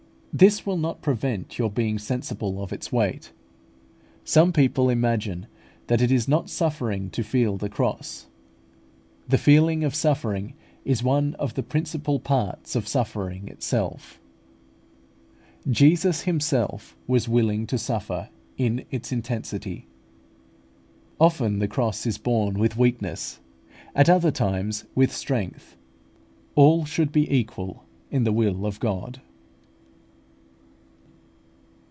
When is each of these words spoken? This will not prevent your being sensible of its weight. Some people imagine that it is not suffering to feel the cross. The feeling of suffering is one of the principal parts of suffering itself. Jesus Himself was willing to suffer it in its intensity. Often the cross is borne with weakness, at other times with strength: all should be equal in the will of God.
This 0.33 0.65
will 0.65 0.77
not 0.77 1.01
prevent 1.01 1.59
your 1.59 1.69
being 1.69 1.99
sensible 1.99 2.63
of 2.63 2.71
its 2.71 2.89
weight. 2.89 3.33
Some 4.23 4.53
people 4.53 4.89
imagine 4.89 5.45
that 5.87 6.01
it 6.01 6.09
is 6.09 6.25
not 6.25 6.49
suffering 6.49 7.09
to 7.09 7.21
feel 7.21 7.57
the 7.57 7.67
cross. 7.67 8.27
The 9.27 9.37
feeling 9.37 9.83
of 9.83 9.93
suffering 9.93 10.53
is 10.85 11.03
one 11.03 11.33
of 11.35 11.55
the 11.55 11.61
principal 11.63 12.17
parts 12.17 12.77
of 12.77 12.87
suffering 12.87 13.49
itself. 13.49 14.21
Jesus 15.69 16.21
Himself 16.21 16.95
was 17.07 17.27
willing 17.27 17.67
to 17.67 17.77
suffer 17.77 18.29
it 18.57 18.63
in 18.63 18.85
its 18.89 19.11
intensity. 19.11 19.85
Often 21.19 21.59
the 21.59 21.67
cross 21.67 22.05
is 22.05 22.17
borne 22.17 22.57
with 22.57 22.77
weakness, 22.77 23.41
at 23.93 24.09
other 24.09 24.31
times 24.31 24.85
with 24.95 25.11
strength: 25.11 25.75
all 26.55 26.85
should 26.85 27.11
be 27.11 27.29
equal 27.29 27.83
in 28.09 28.23
the 28.23 28.31
will 28.33 28.65
of 28.65 28.79
God. 28.79 29.19